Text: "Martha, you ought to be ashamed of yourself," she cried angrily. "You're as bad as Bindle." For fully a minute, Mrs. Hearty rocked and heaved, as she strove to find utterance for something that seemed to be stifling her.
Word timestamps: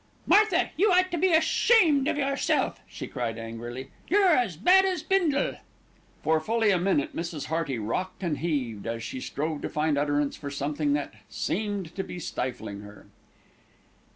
"Martha, 0.25 0.71
you 0.77 0.91
ought 0.91 1.11
to 1.11 1.17
be 1.19 1.31
ashamed 1.31 2.07
of 2.07 2.17
yourself," 2.17 2.79
she 2.87 3.05
cried 3.05 3.37
angrily. 3.37 3.91
"You're 4.07 4.35
as 4.35 4.57
bad 4.57 4.83
as 4.83 5.03
Bindle." 5.03 5.57
For 6.23 6.39
fully 6.39 6.71
a 6.71 6.79
minute, 6.79 7.15
Mrs. 7.15 7.45
Hearty 7.49 7.77
rocked 7.77 8.23
and 8.23 8.39
heaved, 8.39 8.87
as 8.87 9.03
she 9.03 9.19
strove 9.21 9.61
to 9.61 9.69
find 9.69 9.99
utterance 9.99 10.35
for 10.35 10.49
something 10.49 10.93
that 10.93 11.13
seemed 11.29 11.93
to 11.95 12.03
be 12.03 12.17
stifling 12.17 12.79
her. 12.81 13.05